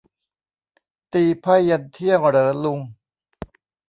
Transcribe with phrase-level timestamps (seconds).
[1.13, 2.79] ตีไพ่ยันเที่ยงเหรอลุง